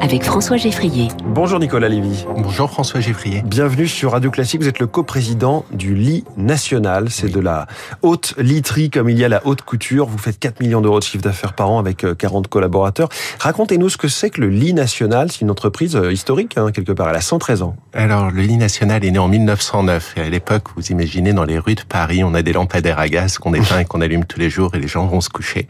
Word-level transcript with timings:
avec 0.00 0.22
François 0.22 0.56
Geffrier. 0.56 1.08
Bonjour 1.24 1.58
Nicolas 1.58 1.88
Lévy. 1.88 2.24
Bonjour 2.36 2.70
François 2.70 3.00
Geffrier. 3.00 3.42
Bienvenue 3.44 3.88
sur 3.88 4.12
Radio 4.12 4.30
Classique. 4.30 4.60
Vous 4.60 4.68
êtes 4.68 4.78
le 4.78 4.86
coprésident 4.86 5.64
du 5.72 5.94
lit 5.94 6.24
national. 6.36 7.10
C'est 7.10 7.28
de 7.28 7.40
la 7.40 7.66
haute 8.02 8.34
literie 8.38 8.90
comme 8.90 9.08
il 9.08 9.18
y 9.18 9.24
a 9.24 9.28
la 9.28 9.46
haute 9.46 9.62
couture. 9.62 10.06
Vous 10.06 10.18
faites 10.18 10.38
4 10.38 10.60
millions 10.60 10.80
d'euros 10.80 10.98
de 10.98 11.04
chiffre 11.04 11.22
d'affaires 11.22 11.54
par 11.54 11.70
an 11.70 11.78
avec 11.78 12.04
40 12.16 12.46
euh, 12.46 12.48
collaborateurs. 12.48 13.08
Racontez-nous 13.38 13.88
ce 13.88 13.96
que 13.96 14.08
c'est 14.08 14.30
que 14.30 14.40
le 14.40 14.48
lit 14.48 14.74
national. 14.74 15.30
C'est 15.32 15.40
une 15.40 15.50
entreprise 15.50 15.96
euh, 15.96 16.12
historique, 16.12 16.56
hein, 16.56 16.70
quelque 16.72 16.92
part. 16.92 17.08
Elle 17.08 17.16
a 17.16 17.20
113 17.20 17.62
ans. 17.62 17.76
Alors, 17.92 18.30
le 18.30 18.42
lit 18.42 18.56
national 18.56 19.04
est 19.04 19.10
né 19.10 19.18
en 19.18 19.28
1909. 19.28 20.14
Et 20.16 20.20
à 20.20 20.28
l'époque, 20.28 20.64
vous 20.76 20.86
imaginez, 20.88 21.32
dans 21.32 21.44
les 21.44 21.58
rues 21.58 21.74
de 21.74 21.82
Paris, 21.82 22.22
on 22.22 22.34
a 22.34 22.42
des 22.42 22.52
lampadaires 22.52 22.98
à 22.98 23.08
gaz 23.08 23.38
qu'on 23.38 23.54
éteint 23.54 23.80
et 23.80 23.84
qu'on 23.84 24.00
allume 24.00 24.24
tous 24.24 24.38
les 24.38 24.50
jours 24.50 24.74
et 24.74 24.78
les 24.78 24.88
gens 24.88 25.06
vont 25.06 25.20
se 25.20 25.28
coucher 25.28 25.68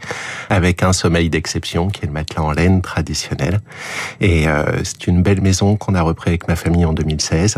avec 0.49 0.83
un 0.83 0.93
sommeil 0.93 1.29
d'exception 1.29 1.87
qui 1.89 2.03
est 2.03 2.07
le 2.07 2.13
matelas 2.13 2.43
en 2.43 2.51
laine 2.51 2.81
traditionnel. 2.81 3.61
Et 4.19 4.47
euh, 4.47 4.83
c'est 4.83 5.07
une 5.07 5.21
belle 5.21 5.41
maison 5.41 5.75
qu'on 5.75 5.95
a 5.95 6.01
repris 6.01 6.29
avec 6.29 6.47
ma 6.47 6.55
famille 6.55 6.85
en 6.85 6.93
2016. 6.93 7.57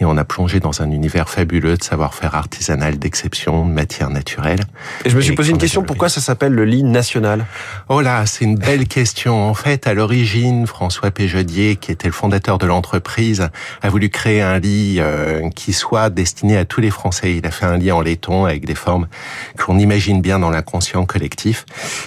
Et 0.00 0.04
on 0.04 0.16
a 0.16 0.24
plongé 0.24 0.60
dans 0.60 0.82
un 0.82 0.90
univers 0.90 1.28
fabuleux 1.28 1.76
de 1.76 1.82
savoir-faire 1.82 2.34
artisanal 2.34 2.98
d'exception, 2.98 3.66
de 3.66 3.72
matière 3.72 4.10
naturelle. 4.10 4.60
Et 5.04 5.10
je 5.10 5.16
me 5.16 5.20
suis 5.20 5.34
posé 5.34 5.50
une 5.50 5.58
question, 5.58 5.82
pourquoi 5.82 6.08
ça 6.08 6.20
s'appelle 6.20 6.52
le 6.52 6.64
lit 6.64 6.82
national? 6.82 7.46
Oh 7.88 8.00
là, 8.00 8.26
c'est 8.26 8.44
une 8.44 8.56
belle 8.56 8.86
question. 8.86 9.48
En 9.48 9.54
fait, 9.54 9.86
à 9.86 9.94
l'origine, 9.94 10.66
François 10.66 11.10
Péjodier, 11.10 11.76
qui 11.76 11.92
était 11.92 12.08
le 12.08 12.12
fondateur 12.12 12.58
de 12.58 12.66
l'entreprise, 12.66 13.48
a 13.82 13.88
voulu 13.88 14.08
créer 14.08 14.42
un 14.42 14.58
lit 14.58 14.96
euh, 14.98 15.48
qui 15.50 15.72
soit 15.72 16.10
destiné 16.10 16.56
à 16.56 16.64
tous 16.64 16.80
les 16.80 16.90
Français. 16.90 17.36
Il 17.36 17.46
a 17.46 17.50
fait 17.50 17.66
un 17.66 17.76
lit 17.76 17.92
en 17.92 18.00
laiton 18.00 18.44
avec 18.44 18.64
des 18.64 18.74
formes 18.74 19.08
qu'on 19.58 19.78
imagine 19.78 20.20
bien 20.20 20.38
dans 20.38 20.50
l'inconscient 20.50 21.04
collectif. 21.04 21.64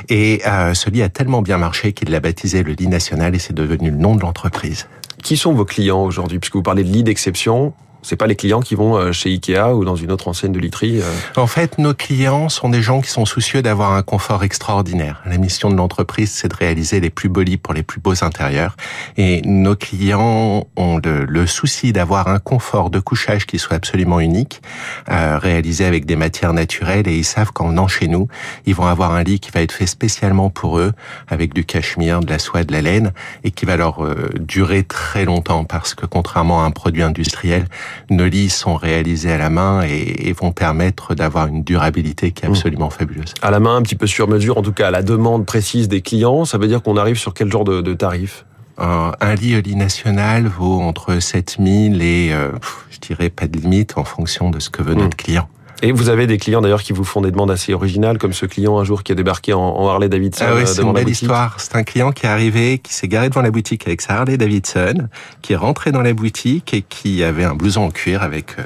Et 0.07 0.41
euh, 0.47 0.73
ce 0.73 0.89
lit 0.89 1.03
a 1.03 1.09
tellement 1.09 1.41
bien 1.41 1.57
marché 1.57 1.93
qu'il 1.93 2.09
l'a 2.09 2.19
baptisé 2.19 2.63
le 2.63 2.73
lit 2.73 2.87
national 2.87 3.35
et 3.35 3.39
c'est 3.39 3.53
devenu 3.53 3.88
le 3.89 3.97
nom 3.97 4.15
de 4.15 4.21
l'entreprise. 4.21 4.87
Qui 5.23 5.37
sont 5.37 5.53
vos 5.53 5.65
clients 5.65 6.03
aujourd'hui? 6.03 6.39
Puisque 6.39 6.55
vous 6.55 6.63
parlez 6.63 6.83
de 6.83 6.89
lit 6.89 7.03
d'exception, 7.03 7.73
c'est 8.09 8.15
pas 8.15 8.25
les 8.25 8.35
clients 8.35 8.61
qui 8.61 8.73
vont 8.73 8.97
euh, 8.97 9.11
chez 9.11 9.29
Ikea 9.29 9.75
ou 9.75 9.85
dans 9.85 9.95
une 9.95 10.11
autre 10.11 10.29
enseigne 10.29 10.51
de 10.51 10.59
literie. 10.59 10.99
Euh. 10.99 11.13
En 11.35 11.45
fait, 11.45 11.77
nos 11.77 11.93
clients 11.93 12.49
sont 12.49 12.69
des 12.69 12.81
gens 12.81 13.01
qui 13.01 13.11
sont 13.11 13.25
soucieux 13.25 13.61
d'avoir 13.61 13.93
un 13.93 14.01
confort 14.01 14.43
extraordinaire. 14.43 15.21
La 15.27 15.37
mission 15.37 15.69
de 15.69 15.75
l'entreprise, 15.75 16.31
c'est 16.31 16.47
de 16.47 16.55
réaliser 16.55 17.01
les 17.01 17.11
plus 17.11 17.29
beaux 17.29 17.43
lits 17.43 17.57
pour 17.57 17.75
les 17.75 17.83
plus 17.83 17.99
beaux 17.99 18.23
intérieurs. 18.23 18.75
Et 19.17 19.43
nos 19.43 19.75
clients 19.75 20.65
ont 20.75 20.99
le, 21.03 21.45
souci 21.45 21.93
d'avoir 21.93 22.29
un 22.29 22.39
confort 22.39 22.89
de 22.89 22.99
couchage 22.99 23.45
qui 23.45 23.59
soit 23.59 23.75
absolument 23.75 24.19
unique, 24.19 24.61
euh, 25.09 25.37
réalisé 25.37 25.85
avec 25.85 26.07
des 26.07 26.15
matières 26.15 26.53
naturelles. 26.53 27.07
Et 27.07 27.15
ils 27.15 27.23
savent 27.23 27.51
qu'en 27.51 27.67
venant 27.67 27.87
chez 27.87 28.07
nous, 28.07 28.27
ils 28.65 28.73
vont 28.73 28.87
avoir 28.87 29.13
un 29.13 29.21
lit 29.21 29.39
qui 29.39 29.51
va 29.51 29.61
être 29.61 29.71
fait 29.71 29.85
spécialement 29.85 30.49
pour 30.49 30.79
eux, 30.79 30.93
avec 31.27 31.53
du 31.53 31.63
cachemire, 31.63 32.21
de 32.21 32.29
la 32.31 32.39
soie, 32.39 32.63
de 32.63 32.71
la 32.71 32.81
laine, 32.81 33.13
et 33.43 33.51
qui 33.51 33.65
va 33.65 33.77
leur 33.77 34.03
durer 34.39 34.83
très 34.83 35.25
longtemps 35.25 35.63
parce 35.63 35.93
que 35.93 36.07
contrairement 36.07 36.63
à 36.63 36.65
un 36.65 36.71
produit 36.71 37.03
industriel, 37.03 37.65
nos 38.09 38.25
lits 38.25 38.49
sont 38.49 38.75
réalisés 38.75 39.31
à 39.31 39.37
la 39.37 39.49
main 39.49 39.81
et, 39.81 40.33
vont 40.39 40.51
permettre 40.51 41.15
d'avoir 41.15 41.47
une 41.47 41.63
durabilité 41.63 42.31
qui 42.31 42.45
est 42.45 42.47
mmh. 42.47 42.51
absolument 42.51 42.89
fabuleuse. 42.89 43.33
À 43.41 43.51
la 43.51 43.59
main, 43.59 43.75
un 43.75 43.81
petit 43.81 43.95
peu 43.95 44.07
sur 44.07 44.27
mesure, 44.27 44.57
en 44.57 44.61
tout 44.61 44.71
cas 44.71 44.87
à 44.87 44.91
la 44.91 45.01
demande 45.01 45.45
précise 45.45 45.89
des 45.89 46.01
clients, 46.01 46.45
ça 46.45 46.57
veut 46.57 46.67
dire 46.67 46.81
qu'on 46.81 46.97
arrive 46.97 47.17
sur 47.17 47.33
quel 47.33 47.51
genre 47.51 47.65
de, 47.65 47.81
de 47.81 47.93
tarif? 47.93 48.45
Un 48.77 49.35
lit 49.35 49.57
au 49.57 49.61
lit 49.61 49.75
national 49.75 50.47
vaut 50.47 50.79
entre 50.79 51.19
7000 51.19 52.01
et, 52.01 52.29
euh, 52.31 52.51
je 52.91 52.99
dirais, 52.99 53.29
pas 53.29 53.47
de 53.47 53.59
limite 53.59 53.97
en 53.97 54.05
fonction 54.05 54.49
de 54.49 54.59
ce 54.59 54.69
que 54.69 54.81
veut 54.81 54.95
mmh. 54.95 54.99
notre 54.99 55.17
client. 55.17 55.49
Et 55.81 55.93
vous 55.93 56.09
avez 56.09 56.27
des 56.27 56.37
clients 56.37 56.61
d'ailleurs 56.61 56.83
qui 56.83 56.91
vous 56.91 57.05
font 57.05 57.21
des 57.21 57.31
demandes 57.31 57.51
assez 57.51 57.73
originales, 57.73 58.17
comme 58.17 58.33
ce 58.33 58.45
client 58.45 58.79
un 58.79 58.83
jour 58.83 59.03
qui 59.03 59.13
a 59.13 59.15
débarqué 59.15 59.53
en, 59.53 59.87
Harley 59.87 60.09
Davidson. 60.09 60.45
Ah 60.47 60.55
oui, 60.55 60.63
euh, 60.63 60.65
c'est 60.65 60.81
une 60.81 60.91
belle 60.91 61.07
histoire. 61.07 61.55
C'est 61.59 61.75
un 61.75 61.83
client 61.83 62.11
qui 62.11 62.25
est 62.25 62.29
arrivé, 62.29 62.79
qui 62.79 62.93
s'est 62.93 63.07
garé 63.07 63.29
devant 63.29 63.41
la 63.41 63.51
boutique 63.51 63.87
avec 63.87 64.01
sa 64.01 64.19
Harley 64.19 64.37
Davidson, 64.37 65.07
qui 65.41 65.53
est 65.53 65.55
rentré 65.55 65.91
dans 65.91 66.01
la 66.01 66.13
boutique 66.13 66.73
et 66.73 66.81
qui 66.81 67.23
avait 67.23 67.45
un 67.45 67.55
blouson 67.55 67.83
en 67.83 67.91
cuir 67.91 68.23
avec 68.23 68.59
euh, 68.59 68.63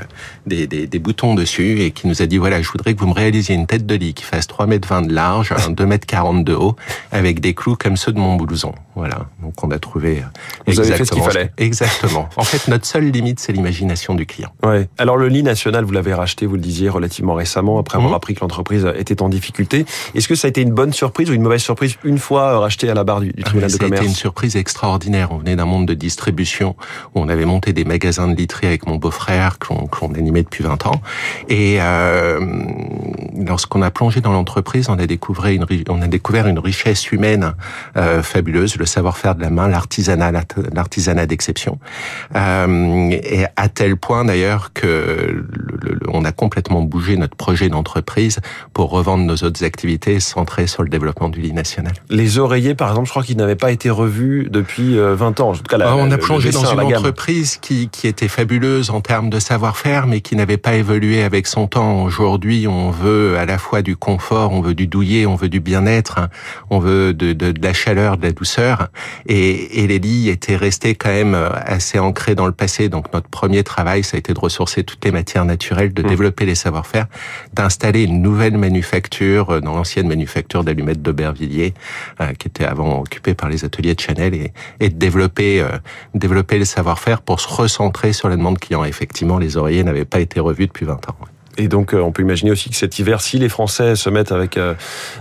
des, 0.48 0.66
des, 0.66 0.88
des 0.88 1.00
boutons 1.00 1.36
dessus 1.36 1.82
et 1.82 1.92
qui 1.92 2.08
nous 2.08 2.22
a 2.22 2.26
dit 2.26 2.38
voilà, 2.38 2.62
je 2.62 2.70
voudrais 2.70 2.96
que 2.96 3.00
vous 3.00 3.08
me 3.08 3.14
réalisiez 3.14 3.54
une 3.54 3.68
tête 3.68 3.86
de 3.86 3.96
lit 3.96 4.16
qui 4.16 4.24
fasse 4.24 4.48
3 4.48 4.66
mètres 4.66 4.88
20 4.88 5.04
de 5.04 5.14
large, 5.14 5.54
2 5.70 5.86
mètres 5.86 6.08
40 6.08 6.44
de 6.44 6.54
haut, 6.54 6.76
avec 7.12 7.42
des 7.42 7.54
clous 7.54 7.76
comme 7.76 7.96
ceux 7.96 8.12
de 8.12 8.20
mon 8.20 8.38
blouson. 8.38 8.74
Voilà. 8.96 9.28
Donc 9.42 9.64
on 9.64 9.72
a 9.72 9.80
trouvé. 9.80 10.20
Euh, 10.20 10.72
vous 10.72 10.80
avez 10.80 10.94
fait 10.94 11.06
ce 11.06 11.12
qu'il 11.12 11.24
fallait. 11.24 11.52
Exactement. 11.58 12.30
en 12.38 12.44
fait, 12.44 12.68
notre 12.70 12.86
seule 12.86 13.06
limite, 13.06 13.40
c'est 13.40 13.52
l'imagination 13.52 14.16
du 14.16 14.26
client. 14.26 14.52
Ouais. 14.64 14.88
Alors 14.98 15.18
le 15.18 15.28
lit 15.28 15.44
national, 15.44 15.84
vous 15.84 15.92
l'avez 15.92 16.14
racheté, 16.14 16.46
vous 16.46 16.56
le 16.56 16.62
disiez, 16.62 16.90
relativement 17.04 17.34
récemment 17.34 17.80
après 17.80 17.98
avoir 17.98 18.12
mhm. 18.12 18.16
appris 18.16 18.34
que 18.36 18.40
l'entreprise 18.42 18.88
était 18.98 19.22
en 19.22 19.30
difficulté. 19.30 19.86
Est-ce 20.16 20.28
que 20.28 20.36
ça 20.36 20.48
a 20.48 20.50
été 20.50 20.62
une 20.62 20.74
bonne 20.74 20.94
surprise 20.94 21.30
ou 21.30 21.34
une 21.34 21.42
mauvaise 21.42 21.62
surprise 21.62 21.98
une 22.04 22.18
fois 22.18 22.60
racheté 22.60 22.90
à 22.90 22.94
la 22.94 23.04
barre 23.04 23.20
du, 23.20 23.34
tribunal 23.34 23.72
de 23.72 23.78
commerce 23.78 23.78
Ça 23.78 23.86
a 23.86 23.88
été 23.88 24.06
une 24.06 24.16
surprise 24.16 24.56
extraordinaire. 24.56 25.32
On 25.32 25.38
venait 25.38 25.56
d'un 25.56 25.66
monde 25.66 25.86
de 25.86 25.94
distribution 25.94 26.76
où 27.14 27.20
on 27.20 27.30
avait 27.30 27.46
monté 27.46 27.74
des 27.74 27.84
magasins 27.84 28.28
de 28.28 28.36
literie 28.36 28.68
avec 28.68 28.88
mon 28.88 28.96
beau-frère 28.96 29.60
qu'on 29.60 30.14
animait 30.14 30.44
depuis 30.44 30.64
20 30.64 30.88
ans. 30.88 31.02
Et 31.50 31.78
euh, 31.80 32.40
lorsqu'on 33.38 33.82
a 33.82 33.92
plongé 33.92 34.22
dans 34.22 34.32
l'entreprise, 34.32 34.90
on 34.90 34.98
a 34.98 35.06
découvert 35.06 35.52
une 35.52 35.66
on 35.90 36.02
a 36.02 36.08
découvert 36.08 36.48
une 36.48 36.60
richesse 36.60 37.12
humaine 37.12 37.54
euh, 37.98 38.22
fabuleuse, 38.24 38.78
le 38.78 38.86
savoir-faire 38.86 39.36
de 39.36 39.42
la 39.42 39.50
main, 39.50 39.68
l'artisanat, 39.68 40.32
l'artisanat 40.74 41.26
d'exception, 41.26 41.80
euh, 42.36 43.10
et 43.12 43.46
à 43.56 43.70
tel 43.70 43.98
point 43.98 44.26
d'ailleurs 44.26 44.72
que 44.74 45.46
on 46.08 46.26
a 46.26 46.32
complètement 46.32 46.82
bougé 46.94 47.18
notre 47.18 47.36
projet 47.36 47.70
d'entreprise 47.70 48.40
pour 48.72 48.92
revendre 48.92 49.24
nos 49.24 49.36
autres 49.38 49.64
activités 49.64 50.20
centrées 50.20 50.68
sur 50.68 50.84
le 50.84 50.90
développement 50.90 51.30
du 51.30 51.42
lit 51.42 51.52
national. 51.52 51.94
Les 52.12 52.38
oreillers, 52.38 52.76
par 52.76 52.90
exemple, 52.90 53.08
je 53.08 53.12
crois 53.12 53.24
qu'ils 53.24 53.38
n'avaient 53.38 53.56
pas 53.56 53.72
été 53.72 53.90
revus 53.90 54.48
depuis 54.52 54.96
20 54.96 55.00
euh, 55.40 55.44
ans. 55.44 55.50
En 55.50 55.54
tout 55.54 55.64
cas, 55.64 55.78
ah, 55.82 55.96
on 55.98 56.12
a 56.12 56.18
plongé 56.20 56.52
dans 56.52 56.66
une 56.66 56.82
entreprise 56.82 57.58
qui, 57.58 57.90
qui 57.90 58.08
était 58.08 58.28
fabuleuse 58.28 58.92
en 58.92 59.02
termes 59.02 59.32
de 59.32 59.40
savoir-faire, 59.40 60.06
mais 60.06 60.22
qui 60.22 60.36
n'avait 60.36 60.58
pas 60.58 60.76
évolué 60.76 61.24
avec 61.24 61.48
son 61.48 61.66
temps. 61.66 62.04
Aujourd'hui, 62.04 62.68
on 62.68 62.92
veut 62.92 63.38
à 63.40 63.46
la 63.46 63.58
fois 63.58 63.82
du 63.82 63.98
confort, 63.98 64.52
on 64.52 64.62
veut 64.62 64.76
du 64.76 64.86
douillet, 64.86 65.26
on 65.26 65.36
veut 65.36 65.50
du 65.50 65.62
bien-être, 65.62 66.20
hein. 66.20 66.30
on 66.70 66.78
veut 66.78 67.16
de, 67.16 67.34
de, 67.34 67.52
de, 67.52 67.62
la 67.64 67.74
chaleur, 67.74 68.18
de 68.18 68.24
la 68.24 68.34
douceur. 68.34 68.90
Et, 69.26 69.84
et 69.84 69.88
les 69.88 69.98
lits 69.98 70.30
étaient 70.30 70.56
restés 70.56 70.94
quand 70.94 71.10
même 71.10 71.34
euh, 71.34 71.50
assez 71.54 71.98
ancrés 71.98 72.36
dans 72.36 72.46
le 72.46 72.52
passé. 72.52 72.88
Donc 72.88 73.12
notre 73.14 73.30
premier 73.30 73.64
travail, 73.64 74.04
ça 74.04 74.16
a 74.16 74.20
été 74.20 74.34
de 74.34 74.40
ressourcer 74.40 74.84
toutes 74.84 75.04
les 75.04 75.12
matières 75.12 75.46
naturelles, 75.46 75.92
de 75.92 76.04
mmh. 76.04 76.08
développer 76.08 76.46
les 76.46 76.56
d'installer 77.54 78.04
une 78.04 78.22
nouvelle 78.22 78.58
manufacture 78.58 79.50
euh, 79.50 79.60
dans 79.62 79.76
l'ancienne 79.76 80.08
manufacture 80.08 80.64
d'allumettes 80.64 81.02
d'Aubervilliers, 81.02 81.74
euh, 82.22 82.34
qui 82.34 82.48
était 82.48 82.66
avant 82.66 83.02
occupée 83.02 83.34
par 83.34 83.50
les 83.50 83.66
ateliers 83.66 83.96
de 83.96 84.00
Chanel, 84.00 84.34
et, 84.34 84.54
et 84.80 84.90
de 84.90 84.96
développer, 84.96 85.62
euh, 85.62 85.70
développer 86.14 86.60
le 86.60 86.66
savoir-faire 86.66 87.22
pour 87.22 87.40
se 87.40 87.48
recentrer 87.48 88.14
sur 88.14 88.30
la 88.30 88.36
demande 88.36 88.60
client. 88.60 88.84
Effectivement, 88.84 89.38
les 89.38 89.58
oreillers 89.58 89.84
n'avaient 89.84 90.06
pas 90.06 90.20
été 90.20 90.40
revus 90.40 90.68
depuis 90.68 90.86
20 90.86 91.10
ans. 91.10 91.16
Et 91.58 91.68
donc, 91.68 91.94
euh, 91.94 92.02
on 92.02 92.12
peut 92.12 92.24
imaginer 92.24 92.52
aussi 92.52 92.70
que 92.70 92.76
cet 92.76 92.98
hiver, 92.98 93.22
si 93.22 93.38
les 93.38 93.50
Français 93.50 93.96
se 93.96 94.10
mettent 94.10 94.32
avec 94.32 94.58
euh, 94.58 94.74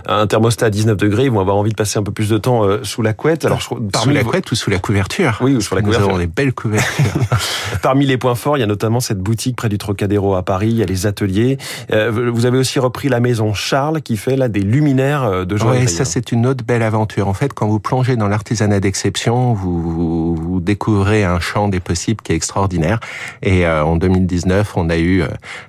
un 0.07 0.25
thermostat 0.25 0.67
à 0.67 0.69
19 0.69 0.97
degrés, 0.97 1.25
ils 1.25 1.31
vont 1.31 1.39
avoir 1.39 1.57
envie 1.57 1.69
de 1.69 1.75
passer 1.75 1.99
un 1.99 2.03
peu 2.03 2.11
plus 2.11 2.29
de 2.29 2.37
temps 2.37 2.63
euh, 2.63 2.79
sous 2.83 3.03
la 3.03 3.13
couette. 3.13 3.45
Alors, 3.45 3.61
sous 3.61 3.77
la 4.07 4.23
couette 4.23 4.51
ou 4.51 4.55
sous 4.55 4.71
la 4.71 4.79
couverture 4.79 5.37
Oui, 5.41 5.55
ou 5.55 5.61
sous 5.61 5.75
la 5.75 5.81
couverture. 5.81 6.07
Nous 6.07 6.13
avons 6.13 6.19
des 6.19 6.27
belles 6.27 6.53
couvertures. 6.53 7.05
parmi 7.83 8.05
les 8.07 8.17
points 8.17 8.35
forts, 8.35 8.57
il 8.57 8.61
y 8.61 8.63
a 8.63 8.67
notamment 8.67 8.99
cette 8.99 9.19
boutique 9.19 9.55
près 9.55 9.69
du 9.69 9.77
Trocadéro 9.77 10.33
à 10.35 10.43
Paris. 10.43 10.69
Il 10.69 10.77
y 10.77 10.83
a 10.83 10.85
les 10.85 11.05
ateliers. 11.05 11.57
vous 11.89 12.45
avez 12.45 12.57
aussi 12.57 12.79
repris 12.79 13.09
la 13.09 13.19
maison 13.19 13.53
Charles 13.53 14.01
qui 14.01 14.17
fait 14.17 14.35
là 14.35 14.47
des 14.49 14.61
luminaires 14.61 15.45
de 15.45 15.57
joie. 15.57 15.73
Oui, 15.73 15.87
ça 15.87 16.05
c'est 16.05 16.31
une 16.31 16.47
autre 16.47 16.63
belle 16.63 16.83
aventure. 16.83 17.27
En 17.27 17.33
fait, 17.33 17.53
quand 17.53 17.67
vous 17.67 17.79
plongez 17.79 18.15
dans 18.15 18.27
l'artisanat 18.27 18.79
d'exception, 18.79 19.53
vous, 19.53 20.35
vous, 20.35 20.59
découvrez 20.59 21.23
un 21.23 21.39
champ 21.39 21.67
des 21.67 21.79
possibles 21.79 22.21
qui 22.21 22.31
est 22.31 22.35
extraordinaire. 22.35 22.99
Et 23.41 23.67
en 23.67 23.97
2019, 23.97 24.73
on 24.77 24.89
a 24.89 24.97
eu 24.97 25.23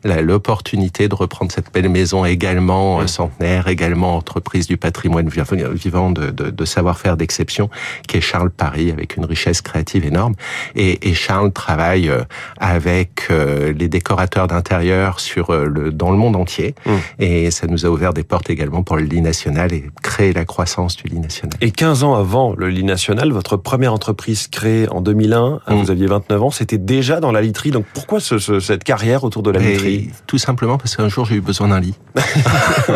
l'opportunité 0.05 0.53
opportunité 0.54 1.09
de 1.09 1.16
reprendre 1.16 1.50
cette 1.50 1.72
belle 1.75 1.88
maison 1.88 2.25
également 2.25 3.00
euh, 3.00 3.09
centenaire, 3.09 3.66
également 3.66 4.16
entreprise 4.16 4.69
du 4.69 4.76
patrimoine 4.76 5.28
vivant 5.28 6.12
de, 6.12 6.31
de, 6.31 6.50
de 6.50 6.65
savoir-faire 6.65 7.16
d'exception, 7.16 7.71
qui 8.06 8.18
est 8.18 8.21
Charles 8.21 8.51
Paris, 8.51 8.92
avec 8.92 9.16
une 9.16 9.24
richesse 9.24 9.62
créative 9.62 10.04
énorme. 10.04 10.34
Et, 10.77 11.09
et 11.09 11.15
Charles 11.15 11.53
travaille 11.53 12.09
euh, 12.09 12.22
avec 12.59 13.27
euh, 13.33 13.72
les 13.72 13.89
décorateurs 13.89 14.47
d'intérieur 14.47 15.18
sur 15.18 15.53
le 15.53 15.91
dans 15.91 16.12
le 16.12 16.16
monde 16.16 16.36
entier, 16.36 16.77
mmh. 16.86 16.91
et 17.18 17.50
ça 17.50 17.66
nous 17.66 17.84
a 17.84 17.89
ouvert 17.89 18.12
des 18.15 18.22
portes 18.22 18.48
également 18.48 18.84
pour 18.84 18.97
le 18.97 19.03
lit 19.03 19.21
national 19.21 19.72
et 19.72 19.91
créer 20.03 20.33
la 20.33 20.45
croissance 20.45 20.97
du 20.97 21.09
lit 21.09 21.18
national. 21.18 21.54
Et 21.62 21.72
15 21.72 22.04
ans 22.04 22.15
avant 22.15 22.54
le 22.57 22.68
lit 22.68 22.84
national, 22.84 23.33
votre 23.33 23.57
première 23.57 23.92
entreprise 23.92 24.47
créée 24.47 24.89
en 24.89 25.00
2001, 25.00 25.60
hein, 25.66 25.74
mmh. 25.74 25.83
vous 25.83 25.91
aviez 25.91 26.07
29 26.07 26.42
ans, 26.45 26.50
c'était 26.53 26.78
déjà 26.78 27.18
dans 27.18 27.33
la 27.33 27.42
literie. 27.42 27.72
Donc 27.72 27.86
pourquoi 27.92 28.21
ce, 28.21 28.39
cette 28.39 28.84
carrière 28.84 29.24
autour 29.24 29.42
de 29.42 29.50
la 29.50 29.59
literie? 29.59 30.10
Simplement 30.45 30.79
parce 30.79 30.97
qu'un 30.97 31.09
jour 31.09 31.25
j'ai 31.27 31.37
eu 31.37 31.41
besoin 31.41 31.69
d'un 31.69 31.81
lit. 31.81 31.95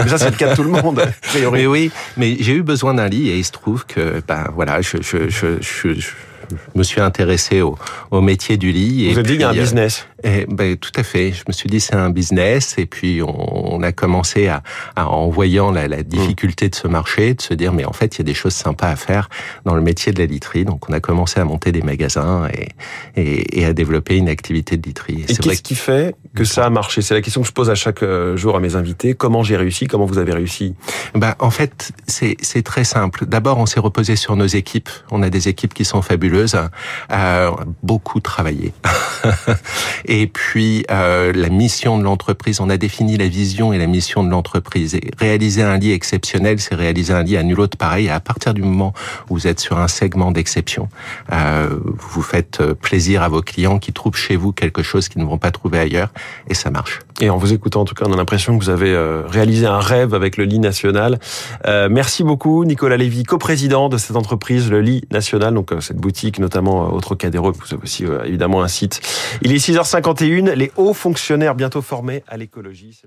ça 0.06 0.18
c'est 0.18 0.30
le 0.30 0.36
cas 0.36 0.50
de 0.50 0.56
tout 0.56 0.64
le 0.64 0.70
monde. 0.70 1.02
Mais 1.52 1.66
oui, 1.66 1.90
mais 2.16 2.36
j'ai 2.40 2.54
eu 2.54 2.62
besoin 2.62 2.94
d'un 2.94 3.08
lit 3.08 3.28
et 3.28 3.38
il 3.38 3.44
se 3.44 3.52
trouve 3.52 3.86
que 3.86 4.22
ben 4.26 4.46
voilà, 4.54 4.80
je, 4.80 4.98
je, 5.00 5.28
je, 5.28 5.58
je 5.60 6.08
me 6.74 6.82
suis 6.82 7.00
intéressé 7.00 7.60
au, 7.60 7.76
au 8.10 8.20
métier 8.20 8.56
du 8.56 8.72
lit. 8.72 9.10
Vous 9.12 9.18
avez 9.18 9.22
dit 9.22 9.32
qu'il 9.32 9.40
y 9.40 9.44
a 9.44 9.50
un 9.50 9.56
euh, 9.56 9.60
business 9.60 10.06
Et, 10.24 10.46
ben, 10.48 10.76
tout 10.76 10.92
à 10.96 11.02
fait. 11.02 11.32
Je 11.32 11.44
me 11.46 11.52
suis 11.52 11.68
dit 11.68 11.80
c'est 11.80 11.94
un 11.94 12.10
business 12.10 12.74
et 12.78 12.86
puis 12.86 13.20
on, 13.22 13.82
a 13.82 13.92
commencé 13.92 14.48
à, 14.48 14.62
en 14.96 15.28
voyant 15.28 15.70
la, 15.70 15.86
la 15.86 16.02
difficulté 16.02 16.68
de 16.68 16.74
ce 16.74 16.88
marché, 16.88 17.34
de 17.34 17.42
se 17.42 17.54
dire 17.54 17.72
mais 17.72 17.84
en 17.84 17.92
fait 17.92 18.16
il 18.16 18.18
y 18.18 18.22
a 18.22 18.24
des 18.24 18.34
choses 18.34 18.54
sympas 18.54 18.88
à 18.88 18.96
faire 18.96 19.28
dans 19.64 19.74
le 19.74 19.80
métier 19.80 20.12
de 20.12 20.18
la 20.18 20.26
literie. 20.26 20.64
Donc 20.64 20.88
on 20.90 20.92
a 20.92 21.00
commencé 21.00 21.38
à 21.38 21.44
monter 21.44 21.70
des 21.70 21.82
magasins 21.82 22.48
et, 22.52 22.68
et, 23.20 23.60
et 23.60 23.64
à 23.64 23.72
développer 23.72 24.16
une 24.16 24.28
activité 24.28 24.76
de 24.76 24.86
literie. 24.86 25.24
Et, 25.28 25.36
qu'est-ce 25.36 25.62
qui 25.62 25.76
fait 25.76 26.16
que 26.34 26.44
ça 26.44 26.66
a 26.66 26.70
marché? 26.70 27.02
C'est 27.02 27.14
la 27.14 27.20
question 27.20 27.42
que 27.42 27.46
je 27.46 27.52
pose 27.52 27.70
à 27.70 27.76
chaque 27.76 28.02
euh, 28.02 28.36
jour 28.36 28.56
à 28.56 28.60
mes 28.60 28.74
invités. 28.74 29.14
Comment 29.14 29.44
j'ai 29.44 29.56
réussi? 29.56 29.86
Comment 29.86 30.06
vous 30.06 30.18
avez 30.18 30.32
réussi? 30.32 30.74
Ben 31.14 31.34
en 31.38 31.50
fait 31.50 31.92
c'est 32.06 32.36
c'est 32.40 32.62
très 32.62 32.84
simple. 32.84 33.26
D'abord 33.26 33.58
on 33.58 33.66
s'est 33.66 33.80
reposé 33.80 34.16
sur 34.16 34.34
nos 34.34 34.46
équipes. 34.46 34.90
On 35.12 35.22
a 35.22 35.30
des 35.30 35.48
équipes 35.48 35.74
qui 35.74 35.84
sont 35.84 36.02
fabuleuses, 36.02 36.56
euh, 37.12 37.50
beaucoup 37.82 38.20
travaillé. 38.20 38.72
et 40.08 40.26
puis 40.26 40.84
euh, 40.90 41.32
la 41.34 41.50
mission 41.50 41.98
de 41.98 42.02
l'entreprise, 42.02 42.60
on 42.60 42.70
a 42.70 42.78
défini 42.78 43.18
la 43.18 43.28
vision 43.28 43.72
et 43.74 43.78
la 43.78 43.86
mission 43.86 44.24
de 44.24 44.30
l'entreprise. 44.30 44.94
Et 44.94 45.10
réaliser 45.18 45.62
un 45.62 45.76
lit 45.76 45.92
exceptionnel, 45.92 46.58
c'est 46.58 46.74
réaliser 46.74 47.12
un 47.12 47.22
lit 47.22 47.36
à 47.36 47.42
nul 47.42 47.60
autre 47.60 47.76
pareil. 47.76 48.08
À 48.08 48.18
partir 48.18 48.54
du 48.54 48.62
moment 48.62 48.94
où 49.28 49.34
vous 49.34 49.46
êtes 49.46 49.60
sur 49.60 49.78
un 49.78 49.86
segment 49.86 50.32
d'exception, 50.32 50.88
euh, 51.32 51.68
vous 51.84 52.22
faites 52.22 52.60
euh, 52.60 52.74
plaisir 52.74 53.22
à 53.22 53.28
vos 53.28 53.42
clients 53.42 53.78
qui 53.78 53.92
trouvent 53.92 54.16
chez 54.16 54.36
vous 54.36 54.52
quelque 54.52 54.82
chose 54.82 55.08
qu'ils 55.08 55.20
ne 55.20 55.26
vont 55.26 55.38
pas 55.38 55.50
trouver 55.50 55.78
ailleurs, 55.78 56.10
et 56.48 56.54
ça 56.54 56.70
marche. 56.70 57.00
Et 57.20 57.30
en 57.30 57.36
vous 57.36 57.52
écoutant, 57.52 57.80
en 57.80 57.84
tout 57.84 57.94
cas, 57.94 58.04
on 58.06 58.12
a 58.12 58.16
l'impression 58.16 58.56
que 58.56 58.64
vous 58.64 58.70
avez 58.70 58.92
euh, 58.92 59.22
réalisé 59.26 59.66
un 59.66 59.80
rêve 59.80 60.14
avec 60.14 60.36
le 60.36 60.44
lit 60.44 60.60
national. 60.60 61.18
Euh, 61.66 61.88
merci 61.90 62.22
beaucoup, 62.22 62.64
Nicolas 62.64 62.96
Lévy, 62.96 63.24
coprésident 63.24 63.88
de 63.88 63.98
cette 63.98 64.16
entreprise, 64.16 64.70
le 64.70 64.80
lit 64.80 65.02
national, 65.10 65.54
donc 65.54 65.72
cette 65.80 65.96
boutique 65.96 66.38
notamment 66.38 66.92
au 66.92 67.00
Trocadéro. 67.00 67.52
Vous 67.52 67.74
avez 67.74 67.82
aussi 67.82 68.04
évidemment 68.24 68.62
un 68.62 68.68
site. 68.68 69.00
Il 69.42 69.52
est 69.52 69.56
6h51, 69.56 70.52
les 70.52 70.70
hauts 70.76 70.94
fonctionnaires 70.94 71.54
bientôt 71.54 71.82
formés 71.82 72.22
à 72.28 72.36
l'écologie. 72.36 73.00